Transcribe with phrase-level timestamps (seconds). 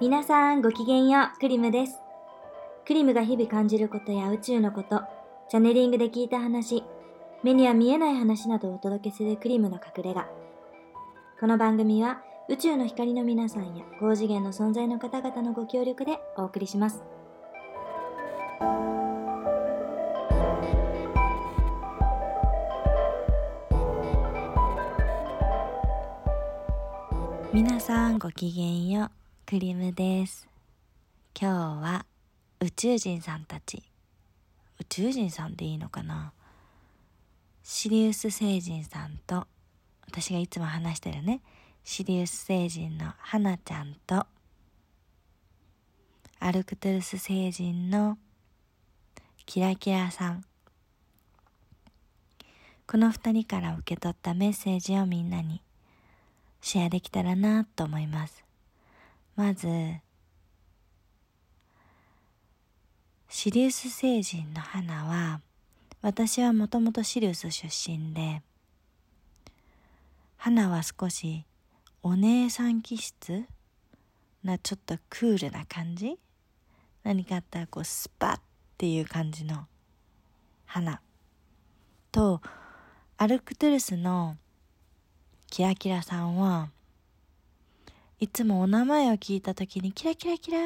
[0.00, 1.98] 皆さんごきげんよう、クリムです。
[2.86, 5.02] クリムが日々感じることや宇宙のこと、
[5.48, 6.84] チャネリングで聞いた話、
[7.42, 10.28] 目には見えない話などをお届けするクリムの隠れ家。
[11.40, 17.02] この番組は宇宙の光の皆さんや高次元の存在の方々のご協力でお送りします。
[27.54, 29.10] 皆さんごきげんよう、
[29.46, 30.48] クリムです。
[31.40, 32.04] 今日は
[32.58, 33.80] 宇宙人さんたち、
[34.80, 36.32] 宇宙人さんでいいのかな？
[37.62, 39.46] シリウス星人さんと、
[40.04, 41.42] 私がいつも話してるね、
[41.84, 44.26] シリウス星人の花ちゃんと、
[46.40, 48.18] アルクトゥルス星人の
[49.46, 50.44] キラキラさん。
[52.88, 55.62] この二人から受け取ったメッセージをみんなに
[56.66, 58.42] シェアできたらなと思います。
[59.36, 59.68] まず、
[63.28, 65.42] シリウス星人の花は、
[66.00, 68.40] 私はもともとシリウス出身で、
[70.38, 71.44] 花は少し
[72.02, 73.44] お姉さん気質
[74.42, 76.18] なちょっとクールな感じ？
[77.02, 78.40] 何かあったらこうスパッっ
[78.78, 79.66] ていう感じの
[80.64, 81.02] 花
[82.10, 82.40] と
[83.18, 84.38] アルクトゥルスの
[85.54, 86.68] キラキラさんは
[88.18, 90.58] いつもお名前を聞いた時にキラキラキラ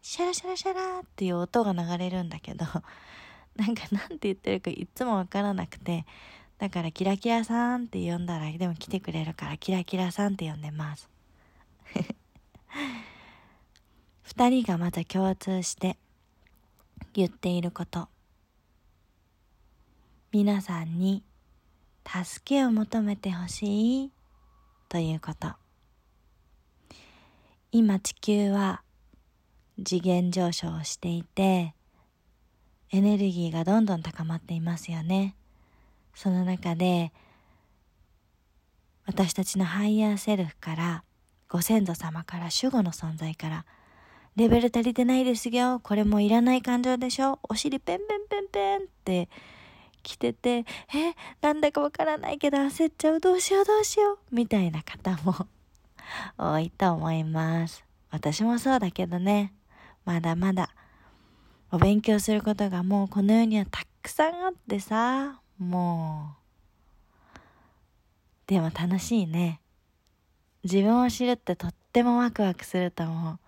[0.00, 2.64] シャラシャラシャラっていう音が流れるんだけど
[3.58, 6.06] なんかなんて言ってるかいつもわからなくて
[6.58, 11.10] だからキラキラさんって呼んだらでも来てくれるからキラキラさんって呼んでます。
[14.22, 15.98] 二人がまず共通して
[17.12, 18.08] 言っていること。
[20.30, 21.24] 皆さんに
[22.06, 24.12] 助けを求めてほしい。
[24.88, 25.48] ということ。
[27.70, 28.82] 今地球は
[29.82, 31.74] 次元上昇をしていて
[32.90, 35.34] エネルギーがどんどん高まっていますよね。
[36.14, 37.12] その中で
[39.06, 41.04] 私たちのハイヤーセルフから
[41.48, 43.64] ご先祖様から守護の存在から
[44.36, 45.80] レベル足りてないですよ。
[45.80, 47.38] これもいらない感情でしょ。
[47.48, 49.28] お尻ペンペンペンペンって
[50.02, 50.64] 来てて
[50.94, 53.20] えなんだかわからないけど焦っちゃう？
[53.20, 53.64] どうしよう？
[53.64, 54.18] どうしよう？
[54.34, 55.46] みたいな方も
[56.36, 59.52] 多いと思います私もそうだけどね
[60.04, 60.70] まだまだ
[61.70, 66.42] お勉強することがもうこの世にはたくさんあってさもう。
[68.46, 69.60] でも楽しいね。
[70.64, 73.38] 自分を知るってとってもワクワクすると思う。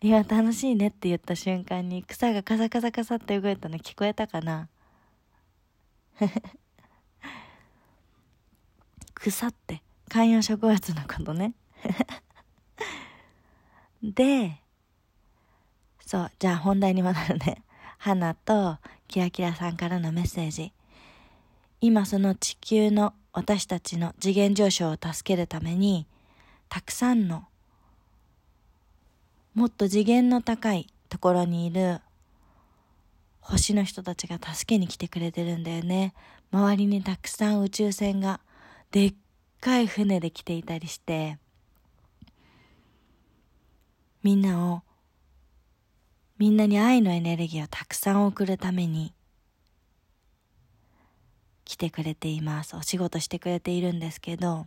[0.00, 4.68] 今楽しいねって言った瞬間に草がカサカサカサって動いたの聞こえたかな
[9.14, 11.54] 草って観葉植物のことね。
[14.02, 14.60] で、
[16.00, 17.62] そう、じゃあ本題に戻るね。
[17.98, 20.72] 花とキラキラさんからのメッセージ。
[21.80, 26.06] 今その地球の私たちの次元上昇を助けるために、
[26.68, 27.46] たくさんの、
[29.54, 32.00] もっと次元の高いところにいる
[33.48, 36.12] 星の人たちが助けに来てくれてるんだよね。
[36.52, 38.40] 周りにたくさん宇宙船が
[38.90, 39.14] でっ
[39.60, 41.38] かい船で来ていたりして、
[44.22, 44.82] みんなを、
[46.36, 49.14] みんなに愛のエネルギーをたくさん送るために、
[51.64, 52.76] 来てくれています。
[52.76, 54.66] お仕事してくれているんですけど、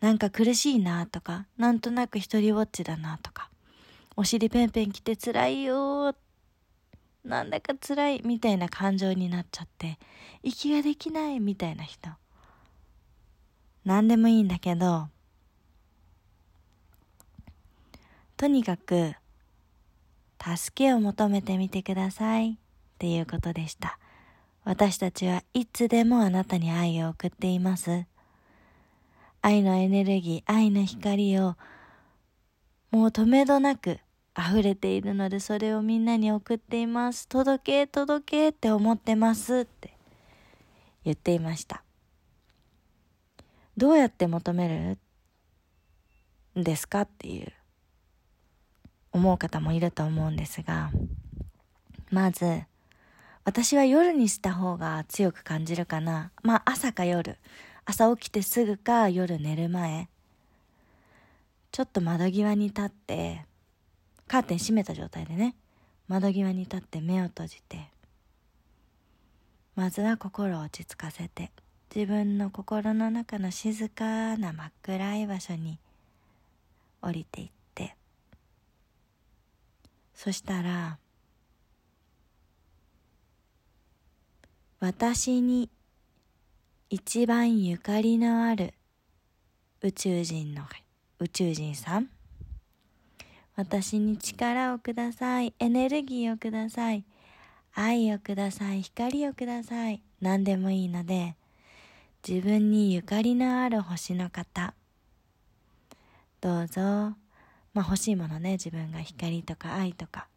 [0.00, 3.50] なんか苦しいなとか、なんとなく一人ぼっちだなとか、
[4.16, 6.25] お尻ペンペン来て辛いよって
[7.26, 9.98] なんだか辛いみたいな感情になっちゃって、
[10.44, 12.10] 息ができないみたいな人。
[13.84, 15.08] なんでもいいんだけど、
[18.36, 19.14] とにかく、
[20.40, 22.54] 助けを求めてみてくださいっ
[22.98, 23.98] ていうことでした。
[24.62, 28.06] 私たちはいつでもあなたに愛を送っています。
[29.42, 31.56] 愛のエネルギー、愛の光を
[32.92, 33.98] もう止めどなく
[34.36, 37.26] 溢れているのでそれをみんなに送っています。
[37.28, 39.96] 届け、届けって思ってますって
[41.04, 41.82] 言っていました。
[43.76, 44.98] どうやって求め
[46.54, 47.52] るんですかっていう
[49.12, 50.90] 思う方もいると思うんですが、
[52.10, 52.62] まず、
[53.44, 56.32] 私は夜にした方が強く感じるかな。
[56.42, 57.38] まあ朝か夜。
[57.84, 60.08] 朝起きてすぐか夜寝る前。
[61.70, 63.44] ちょっと窓際に立って、
[64.28, 65.54] カーテン閉めた状態でね、
[66.08, 67.90] 窓際に立って目を閉じて、
[69.76, 71.52] まずは心を落ち着かせて
[71.94, 75.78] 自分の心の中の静かな真っ暗い場所に
[77.02, 77.94] 降りていって
[80.14, 80.98] そしたら
[84.80, 85.68] 私に
[86.88, 88.72] 一番ゆかりのある
[89.82, 90.62] 宇宙人の
[91.18, 92.08] 宇宙人さん
[93.56, 95.54] 私に力をください。
[95.58, 97.04] エネルギーをください。
[97.74, 98.82] 愛をください。
[98.82, 100.02] 光をください。
[100.20, 101.36] 何でもいいので
[102.26, 104.74] 自分にゆかりのある星の方。
[106.42, 106.82] どうぞ。
[107.72, 108.52] まあ欲しいものね。
[108.52, 110.28] 自分が光とか愛とか。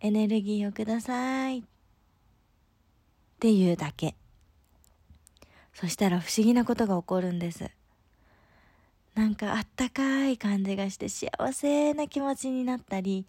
[0.00, 1.58] エネルギーをください。
[1.58, 1.62] っ
[3.38, 4.16] ていうだけ。
[5.72, 7.70] そしたら不思議なことが起こるんです。
[9.20, 13.26] なんかあったかい感じがして幸せな気持ちになったり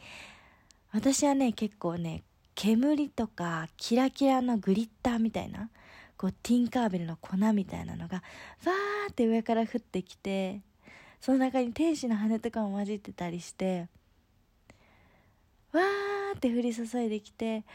[0.94, 2.24] 私はね結構ね
[2.56, 5.70] 煙とかキラキラのグリッターみたいな
[6.16, 10.62] こうティンカーベルの粉みたいなのがわーって上から降ってきて
[11.20, 13.90] その中に天使の羽とかも混じってたりして
[15.74, 17.66] わーって降り注いできて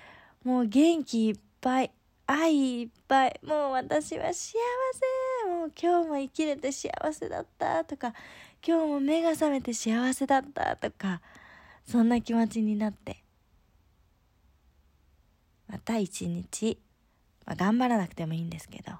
[0.42, 1.90] もう元気いっぱい
[2.26, 4.56] 愛いっぱいもう私は幸せ
[5.66, 8.14] も今日も生きれて幸せだったとか
[8.66, 11.20] 今日も目が覚めて幸せだったとか
[11.86, 13.22] そんな気持ちになって
[15.68, 16.78] また一日、
[17.44, 18.92] まあ、頑張らなくてもいいんですけど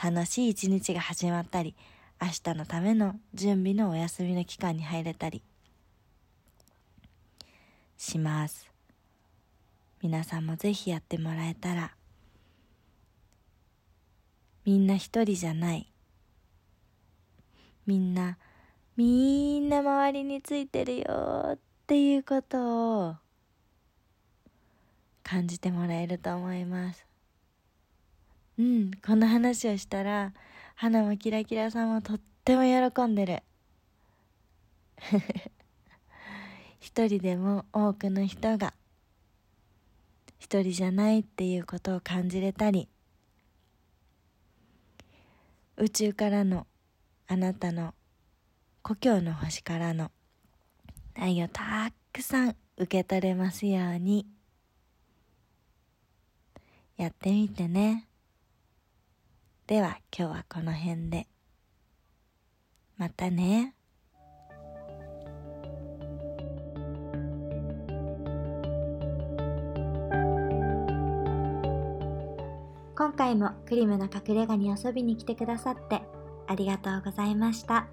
[0.00, 1.74] 楽しい一日が始まったり
[2.20, 5.42] 明日のための準備のお休みの期間に入れたり
[7.96, 8.68] します。
[10.02, 11.92] 皆さんもぜひやってもらえたら
[14.68, 15.90] みんな一人じゃない。
[17.86, 18.36] みんな
[18.98, 23.16] みんな周りについてるよっていうことを
[25.22, 27.06] 感じてもらえると思います。
[28.58, 30.34] うんこの話をしたら
[30.74, 33.42] 花もキラキラさんもとっても喜んでる。
[36.78, 38.74] 一人でも多くの人が
[40.38, 42.90] 一人じゃないっていうことを感じれたり
[45.80, 46.66] 宇宙からの
[47.28, 47.94] あなたの
[48.82, 50.10] 故郷の星からの
[51.14, 54.26] 愛をたくさん受け取れますように。
[56.96, 58.08] やってみてね。
[59.68, 61.28] では今日はこの辺で。
[62.96, 63.77] またね。
[73.18, 76.02] 回もクリムの隠れ家に遊びに来てくださって
[76.46, 77.88] ありがとうございました。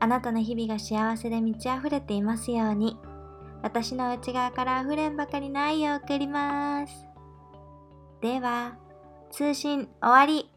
[0.00, 2.96] あなたの日々が幸せで満ち溢れていますように。
[3.62, 7.06] 私の内側から溢れんばかりの愛を送ります。
[8.20, 8.76] では、
[9.30, 10.50] 通信終わり。